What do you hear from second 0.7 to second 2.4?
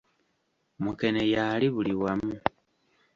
Mukene y’ali buli wamu.